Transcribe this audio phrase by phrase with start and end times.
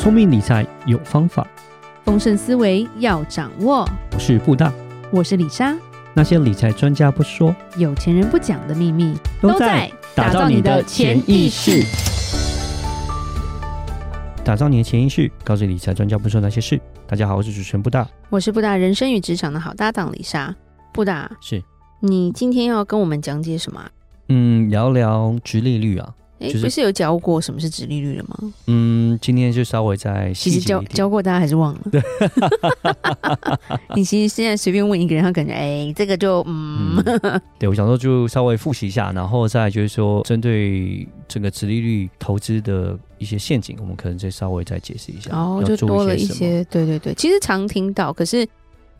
[0.00, 1.46] 聪明理财有方法，
[2.06, 3.86] 丰盛思维要掌握。
[4.14, 4.72] 我是布大，
[5.10, 5.76] 我是李莎。
[6.14, 11.84] 那些理财专家不说，有钱人不讲的秘密，都在打造你的潜意识。
[14.42, 16.80] 打造你的潜意识，告诉理财专家不说那些事。
[17.06, 20.56] 大家好，我是主持人布大，我是布大人生与职场的好搭档李莎。
[20.94, 21.62] 布大，是
[22.00, 23.84] 你今天要跟我们讲解什么？
[24.30, 26.14] 嗯，聊聊直利率啊。
[26.40, 28.52] 哎、就是，不是有教过什么是直利率的吗？
[28.66, 30.32] 嗯，今天就稍微再。
[30.34, 31.80] 其实教教过，大家还是忘了。
[31.92, 32.00] 对，
[33.94, 45.30] 你其实现在随便问一个人，他感觉哎，这个就嗯，嗯，对我想说就稍微复习一下，然后再就是说针对整个直利率投资的一些陷阱，我们可能再稍微再解释一下。
[45.36, 48.46] 哦，就多了一些，对对对，其实常听到，可是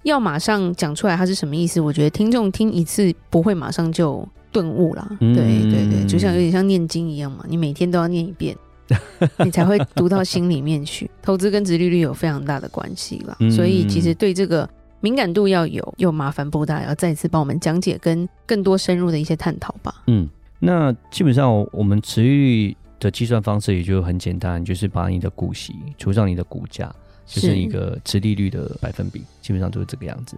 [0.03, 4.27] 要马上讲出来它是什么意思，我觉得听众听一次不会马上就。
[4.53, 5.37] 顿悟啦，对
[5.71, 8.53] 对对，就像有点像念经一样嘛，你每天都要念一遍，
[9.45, 11.09] 你才会读到心里面去。
[11.23, 14.69] 投资跟殖利率有非常大的关系啦，所以其实对这个
[15.01, 20.03] 敏感度要有，又麻烦不大要再次帮我们讲解跟更多深入的一些探讨吧。
[20.09, 26.93] 嗯，那基本上我们殖利率的计算方式也就很简单，就是把你的股息除上你的股价，
[27.31, 30.37] 就是一个殖利率的百分比，基本上都是这个样子。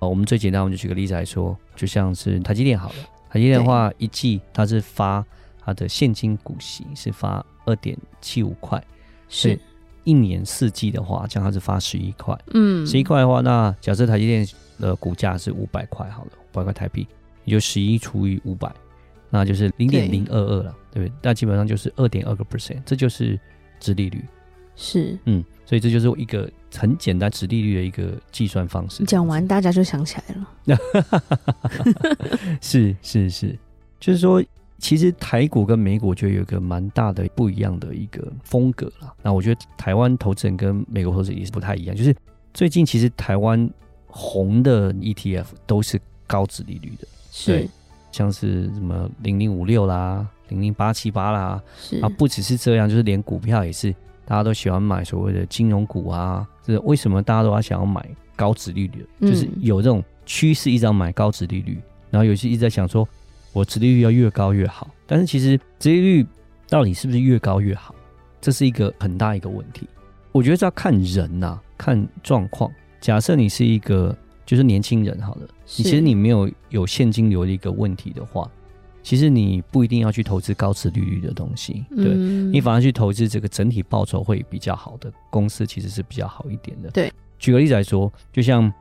[0.00, 2.94] 哦，我们最简单，我们就举个例子来说，就像是台积电好了。
[3.30, 5.24] 台积电的话，一季它是发
[5.64, 8.82] 它的现金股息是发二点七五块，
[9.28, 9.56] 是
[10.02, 12.36] 一年四季的话，这样它是发十一块。
[12.52, 14.46] 嗯，十一块的话，那假设台积电
[14.80, 17.06] 的股价是五百块，好了，五百块台币，
[17.44, 18.70] 也就十一除以五百，
[19.30, 21.12] 那就是零点零二二了，对不对？
[21.22, 23.38] 那基本上就是二点二个 percent，这就是
[23.78, 24.24] 殖利率。
[24.74, 29.04] 是，嗯，所以这就是一个很简单殖利率的一个计算方式。
[29.04, 30.78] 讲完大家就想起来了。
[32.60, 33.58] 是是是，
[34.00, 34.42] 就是说，
[34.78, 39.12] 其实台股跟美股就有一个蛮大的不一样的一个风格啦。
[39.22, 41.94] 那我觉得台湾投资人跟美国投资人也是不太一样。
[41.94, 42.16] 就是
[42.54, 43.68] 最近其实台湾
[44.06, 47.68] 红的 ETF 都是高值利率的，是
[48.10, 53.94] 像是什么零零五六啦、零零八七八啦，是啊，不只是这样，就是连股票也是。
[54.24, 59.06] 大家都喜欢买所谓的金融股啊，这为什么大家都要想要买高殖利率？
[59.20, 61.78] 就是有这种趋势，一直要买高殖利率，
[62.10, 63.06] 然后有些一直在想说，
[63.52, 64.88] 我殖利率要越高越好。
[65.06, 66.26] 但是其实殖利率
[66.68, 67.94] 到底是不是越高越好？
[68.40, 69.88] 这是一个很大一个问题。
[70.30, 72.70] 我觉得这要看人呐、啊，看状况。
[73.00, 74.16] 假设你是一个
[74.46, 78.50] 就是年轻人，好了，你其实你没有有现金流的一个问题的话。
[79.02, 86.90] 其实你不一定要去投资高殖利率的东西，对、嗯、你反而去投资这个整体报酬会比较好的公司，其实是比较好一点的。
[86.90, 88.72] 对，举个例子来说，就像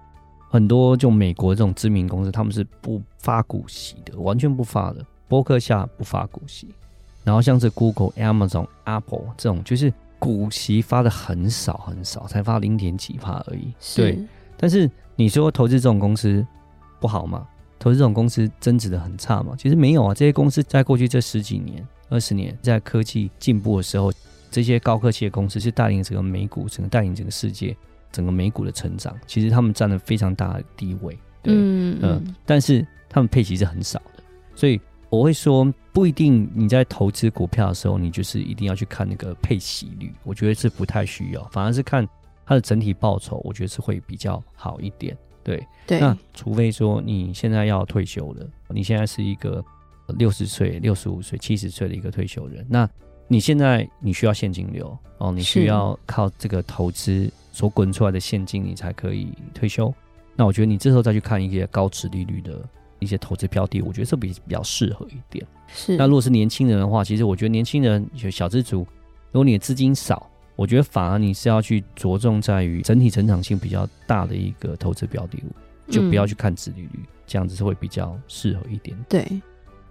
[0.50, 5.06] 很多就美国这种知名公司，他们是不发股息的，完全不发的。
[5.28, 6.68] 博客下不发股息，
[7.24, 13.74] 然后像是 Google、Amazon、Apple 这种，就是股息发的很少很少，才发零点几帕而已。
[13.96, 14.20] 对，
[14.58, 16.46] 但是你说投资这种公司
[17.00, 17.48] 不好吗？
[17.82, 19.56] 投资这种公司增值的很差嘛？
[19.58, 24.14] 其实没有啊，这些公司在过去这十几年、二十年，在科技进步的时候，
[24.52, 27.76] 这些高科技的公司是带领整个美股、整个带领整个世界、
[28.12, 29.18] 整个美股的成长。
[29.26, 34.24] 其实他们占了非常大的地位，对，嗯但是他们配息是很少的，
[34.56, 42.08] 所以我会说，不一定你在投资股票的时候，你就是一定要去看那个配息率，我觉得是不太需要，反而是看
[42.46, 45.18] 它的整体报酬，我觉得是会比较好一点。
[45.44, 49.64] 对，对，那除非说你现在要退休了，你现在是一个
[50.18, 52.90] 六十岁、六十五岁、七十岁的一个退休人，那
[53.28, 59.94] 你现在你需要现金流哦，你需要靠这个投资所滚出来的现金，你才可以退休。
[60.36, 62.60] 那我觉得你这时候再去看一些高值利率的
[63.00, 65.46] 一些投资标的，我觉得这比比较适合一点。
[65.74, 68.80] 是，那如果是年轻人的话，其实我觉得年轻人有小资族，
[69.32, 70.31] 如果你的资金少。
[70.62, 78.96] 我觉得反而你是要去着重在于整体成长性比较大的一个投资标的物，就不要去看殖利率，嗯，这样子是会比较适合一点。
[79.10, 79.28] 对，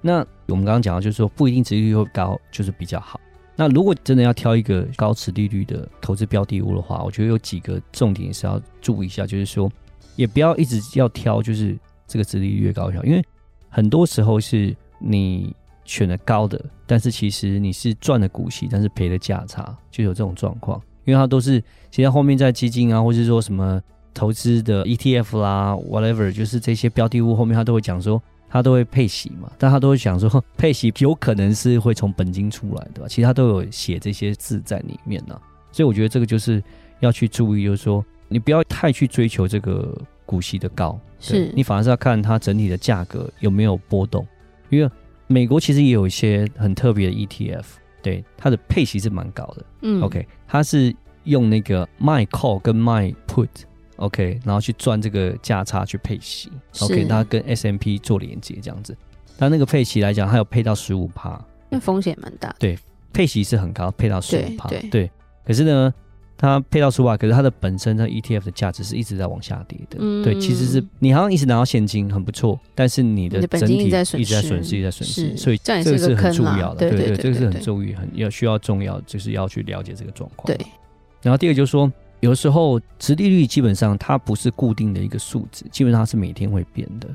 [0.00, 3.20] 那我们刚刚讲到，就是说不一定殖利率会高就是比较好。
[3.56, 9.68] 那如果真的要挑一个高殖利率的投资标的物的话，我觉得有几个重点是要注意一下，就是说
[10.14, 13.20] 也不要一直要挑，就是这个殖利率越高越好，因为
[13.68, 15.52] 很多时候是你。
[15.84, 20.80] 选了高的，但是其实你是赚了股息，但是赔了价差，就有这种状况。
[21.06, 21.60] 因为它都是，
[21.90, 23.80] 其实后面在基金啊，或是说什么
[24.14, 35.40] 投资的 ETF 啦，whatever，就是这些标的物后面，它都会讲说，它都会配息嘛，但它都会讲说，配息有可能是会从本金出来的，其实它都有写这些字在里面呢、啊。
[35.72, 36.62] 所以我觉得这个就是
[37.00, 44.24] 要去注意，就是说你不要太去追求这个股息的高，是你反而是要看它整体的价格有没有波动，
[44.68, 44.90] 因为。
[45.30, 47.64] 美国其实也有一些很特别的 ETF，
[48.02, 49.64] 对它的配息是蛮高的。
[49.82, 50.92] 嗯，OK，它是
[51.22, 56.50] 用那个卖 call 跟卖 put，OK，、okay, 然后去赚这个价差去配息
[56.80, 58.96] ，OK，它跟 S M P 做连接这样子。
[59.38, 62.52] 但那个配息来讲，它有配到十五趴，那风险蛮大。
[62.58, 62.76] 对，
[63.12, 64.68] 配息是很高，配到十五趴。
[64.90, 65.08] 对，
[65.46, 65.94] 可是呢，
[66.40, 69.98] 它配到十五趴，可是它的本身它 ETF 的价值是一直在往下跌的。
[70.00, 75.36] 嗯，对，其实是你好像一直拿到现金很不错，但是你的整体一直在损失，一直在损失。
[75.36, 76.88] 所以这个是很重要的。
[76.88, 80.46] 对对对，这个是很重要，很要需要重要，就是要去了解这个状况。
[80.46, 80.66] 对。
[81.20, 87.06] 然后第二个就是说，有时候殖利率基本上它不是固定的一个数值，基本上它是每天会变的。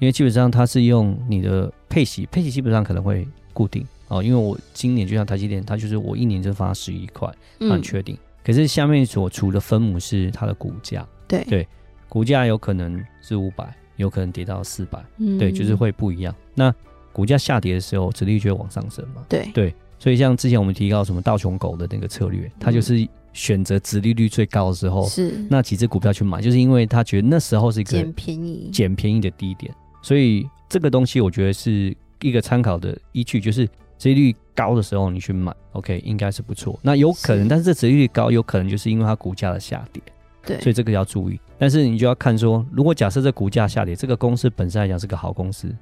[0.00, 4.20] 因为基本上它是用你的配息，配息基本上可能会固定哦。
[4.20, 8.16] 因为我今年就像台积电，它就是我一年就发十一块，很确定。
[8.16, 11.44] 嗯、可是下面所除的分母是它的股价，对。
[11.44, 11.68] 对，
[12.08, 16.34] 股价有可能是五百，有可能跌到四百，嗯，对，就是会不一样。
[16.54, 16.74] 那
[17.12, 19.48] 股价下跌的时候，殖利率就会往上升嘛，对。
[19.54, 19.74] 对。
[19.98, 25.46] 所以像之前我们提到什么道琼狗的那个策略，它就是选择殖利率最高的时候，是。
[25.48, 29.72] 那几只股票去买，就是因为他觉得那时候是一个捡便宜、捡便宜的低点。
[30.02, 33.68] 所以这个东西我觉得是一个参考的依据，就是
[34.02, 36.76] 殖利率高的时候你去买，OK，应该是不错。
[36.82, 40.02] 那有可能，是但是这殖利率高有可能就是因为它股价的下跌，
[40.44, 41.38] 对，所以这个要注意。
[41.56, 45.72] 但是你就要看说，如果假设这股价下跌，这个公司本身来讲是个好公司，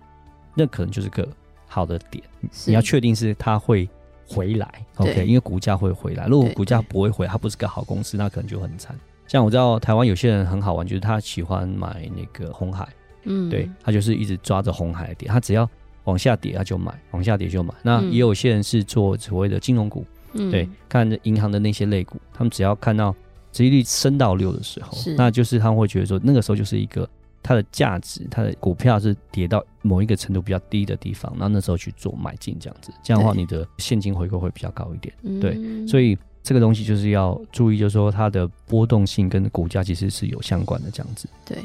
[0.55, 1.27] 那可能就是个
[1.67, 2.23] 好的点。
[2.67, 3.89] 你要确定是它会
[4.29, 6.27] 回来，OK，因为股价会回来。
[6.27, 8.95] 如果股价不会回来，它不是个好公司，那可能就很惨。
[9.27, 12.87] 像我知道台湾有些人很好玩，就是他喜欢买那个红海。
[13.25, 15.67] 嗯，对，他就是一直抓着红海点，他只要
[16.11, 17.73] 往下跌他就买，往下跌就买。
[17.83, 23.15] 那也有些人是做所谓的金融股，嗯，对，看银行的那些类股，他们只要看到
[23.53, 27.09] 殖利率升到六的时候，那就是他们会觉得说，那个时候就是一个
[27.43, 35.15] 它的价值，它的股票是跌到某一个程度比较低的地方，那那时候去做买进这样子，这样的话你的现金回购会比较高一点。
[35.41, 41.29] 对，对，所以这个东西就是要注意，就是说它的波动性跟股价其实是有相关的这样子。
[41.45, 41.57] 对。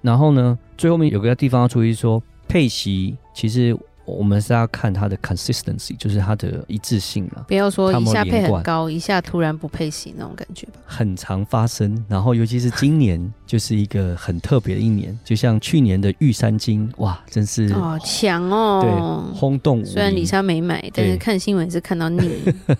[0.00, 2.20] 然后呢，最后面有个地方要注意说，
[2.52, 7.44] 配息其实我们是要看它的 consistency，就是它的一致性了。
[7.46, 10.72] 不要说一下配很高，一下突然不配息那种感觉吧。
[10.84, 19.84] 很常发生，然后尤其是今年就是一个很特别的一年，就像去年的玉山金，哇，真是哦强哦，对，轰动。
[19.86, 22.28] 虽然李莎没买，但是看新闻是看到腻。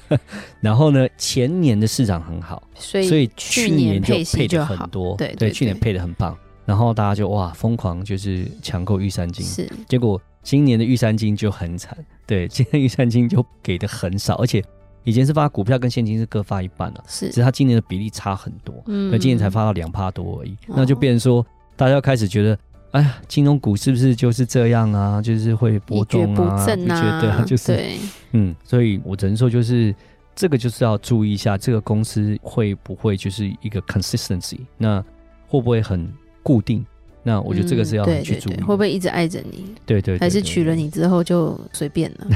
[0.60, 6.36] 然后呢，前年的市场很好，所以所以去年就配的很多，对对，去年配的很棒。
[6.72, 11.94] 然后大家就哇疯狂就是抢购玉山金，是结果今年的玉山金就很惨，
[12.26, 14.64] 对， 今年玉山金就给的很少，而且
[15.04, 21.46] 以前是发股票跟现金是各发一半了，是，只是他今年的比例差很多，嗯，那今年才发到两趴多而已，哦、那就变成说
[21.76, 22.58] 大家要开始觉得，
[22.92, 25.20] 哎呀，金融股是不是就是这样啊？
[25.20, 26.64] 就是会波动啊？
[26.64, 27.98] 不觉得、啊、 就是对
[28.30, 29.94] 嗯，所以我只能说就是
[30.34, 35.04] 这个就是要注意一下，这个公司会不会就是一个 consistency，那
[35.46, 36.10] 会不会很？
[36.42, 36.84] 固定，
[37.22, 39.74] 那我觉得这个是要去注意，会不会一直爱着你？
[39.86, 42.26] 对对，还是娶了你之后就随便了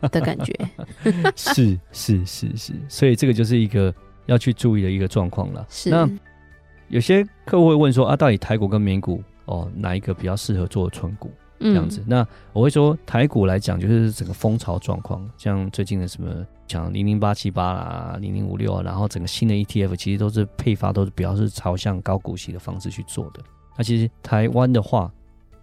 [0.10, 0.54] 的感觉？
[1.34, 3.92] 是是是是，所以这个就是一个
[4.26, 5.66] 要去注意的一个状况了。
[5.68, 6.08] 是，那
[6.88, 11.30] 有些客户会问说啊，到底台股跟美股哦，哪一个比较适合做存股？
[11.62, 23.40] 这样子，嗯、那我会说台股来讲，就是整个风潮状况，像最近的什么像零零八七八啦、零零五六啊，然后整个新的 ETF 其实都是配发都是比较是朝向高股息的方式去做的。
[23.76, 25.10] 那其实台湾的话，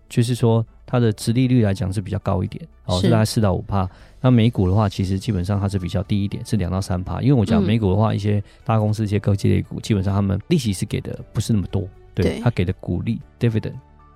[0.08, 3.90] 就是说它的殖利率来讲是比较高一点，哦，是大概四到五趴。
[4.22, 7.22] 那美股的话，其实基本上它是比较低一点，是两到三趴。
[7.22, 13.76] 因为我讲美股的话，一些大公司、一些科技类股，基本上他们利息是给的不是那么多，对，他给的股利 dividend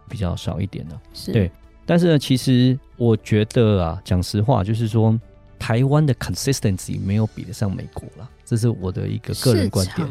[0.09, 1.51] 比较少一点的，是对。
[1.85, 5.19] 但是呢，其实我觉得啊，讲实话，就是说
[5.59, 10.07] 台湾的 consistency 没有比得上美国了，这是我的一个个人观点。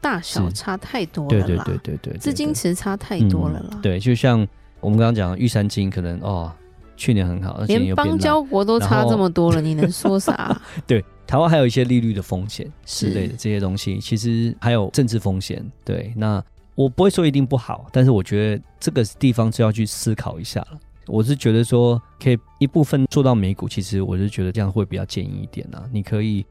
[0.00, 3.68] 大小差太多了，对对对对对，资金池差太多了啦。
[3.74, 4.46] 嗯、对，就像
[4.80, 6.52] 我们刚刚讲玉山金，可能哦，
[6.96, 10.60] 去年很好，连邦交国都差这么多了，你能说啥？
[10.88, 15.64] 对，台湾还有一些利率的风险之类的这些东西，其实还有政治风险。
[15.84, 16.42] 对，那
[16.74, 20.80] 我不会说一定不好，但是我觉得这个地方就要去思考一下了。
[21.06, 25.84] 我是觉得说，可以一部分做到美股，其实我是觉得这样会比较建议一点啊。
[25.92, 26.44] 你可以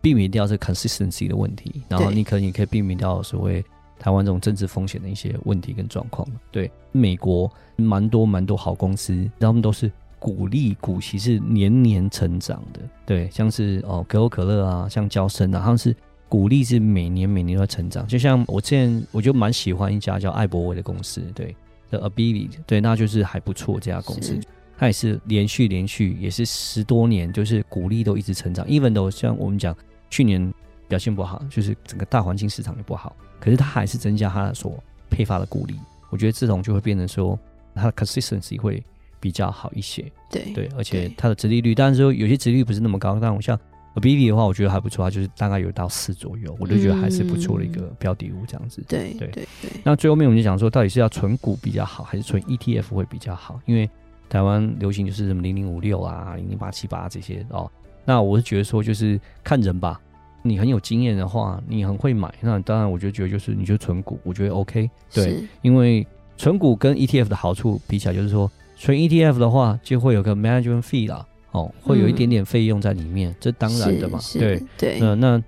[0.00, 3.64] 避免掉这 consistency 的问题，然后你可以你可以避免掉所谓
[3.98, 6.28] 台湾这种政治风险的一些问题跟状况。
[6.50, 12.80] 对，美国蛮多蛮多好公司，他们都是鼓励股息是年年成长的。
[13.06, 15.96] 对，像是哦可口可乐啊，像娇生啊，他们是
[16.28, 18.06] 鼓励是每年每年都在成长。
[18.06, 21.56] 就像我之前我就蛮喜欢一家叫艾伯威的公司，对。
[21.94, 23.78] 的 Ability 对，那就是还不错。
[23.80, 24.38] 这家公司，
[24.76, 28.66] 它也是连续连续也是十多年，就是股利都一直成长。
[28.66, 29.76] Even 都像我们讲，
[30.10, 30.52] 去年
[30.88, 35.74] 表现不好，就是整个大环境市场也不好，可是它还是增加它所配发的股利。
[36.10, 37.38] 我觉得这种就会变成说，
[37.74, 38.82] 它的 consistency 会
[39.20, 40.04] 比较好一些。
[40.30, 43.58] 对对，而且它的殖利率，当然说有些殖利率不是那么高，但我像
[43.94, 48.80] Abivi 的话，我觉得还不错，它就是大概有到四左右，我就觉得还是不错的一个标的物这样子。
[48.82, 49.70] 嗯、对对对对。
[49.84, 53.60] 那最后面我们就讲说，到底是要存股比较好，还是存 ETF 会比较好？
[53.66, 53.88] 因为
[54.28, 57.70] 台湾流行就是什么零零五六啊、零零八七八这些哦。
[58.04, 60.00] 那我是觉得说，就是看人吧。
[60.46, 64.90] 你很有经验的话，你很会买，那当然我就觉得就是你就存股，我觉得 OK。
[65.10, 74.20] 对，因为存股跟 ETF 的好处比起来，就是说存 ETF 的话就会有个 management fee 啦，哦，会有一点点费用在里面，嗯、这当然的嘛。
[74.34, 75.00] 对对。
[75.00, 75.42] 那那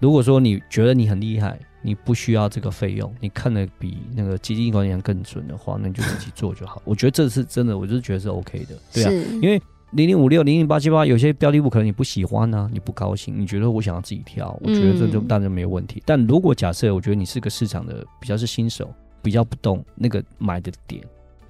[0.00, 6.82] 如果说你觉得你很厉害，你不需要这个费用，你看得比那个基金管理员更准的话，那你就自己做就好。
[6.86, 8.76] 我觉得这是真的，我就是觉得是 OK 的。
[8.92, 9.62] 对啊，因为。
[9.94, 15.98] 零零五六零零八七八，有些标的物可能你不喜欢呢、啊，你不高兴，你觉得我想要自己挑，我觉得这就当然没有问题。
[15.98, 18.88] 嗯、但如果假设我觉得你是个市场的比较是新手，
[19.20, 21.02] 比较不懂那个买的点，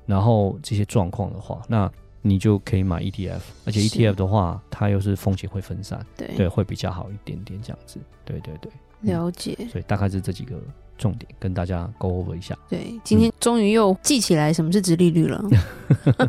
[0.07, 7.99] 然后这些状况的话，那你就可以买 ETF，而且 ETF 的话，它又是风险会分散，对对，会比较好一点点这样子。
[8.25, 8.71] 对对对，
[9.03, 9.69] 了解、嗯。
[9.69, 10.61] 所以大概是这几个
[10.99, 12.57] 重点跟大家 go over 一下。
[12.69, 15.43] 对，今天终于又记起来什么是殖利率了。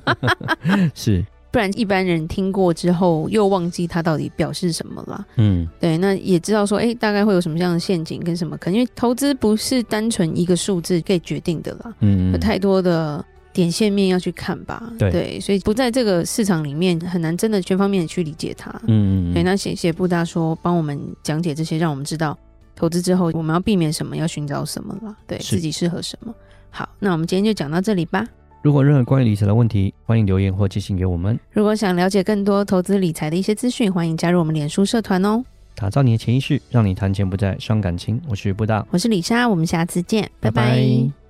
[0.96, 1.26] 是。
[1.52, 5.28] 不然一般人听过之后又忘记它到底表示什么了。
[5.36, 8.56] 嗯，对，那也知道说，哎、欸，大概会有什么样的陷阱跟什么？
[8.56, 11.94] 可能因为投资不是单纯一个数字可以决定的啦。
[12.00, 14.92] 嗯，有太多的点线面要去看吧。
[14.98, 18.72] 对，对，所以不在这个市场里面很难真的全方面的去理解它。
[18.88, 19.34] 嗯嗯。
[19.34, 22.38] 对，那谢谢布大说帮我们讲解这些，让我们知道
[22.76, 25.16] 投资之后我们要避免什么，要寻找什么了。
[25.28, 26.34] 对自己适合什么。
[26.70, 28.26] 好，那我们今天就讲到这里吧。
[28.62, 31.40] 如果任何关于理财的问题，欢迎留言或寄信给我们。
[31.52, 35.44] 如果想了解更多投资理财的一些资讯，欢迎加入我们脸书社团哦。
[35.74, 38.22] 打造你的潜意识，让你谈钱不再伤感情。
[38.30, 40.64] 我是布大，我是李莎，我们下次见，拜拜。
[40.64, 41.21] 拜拜。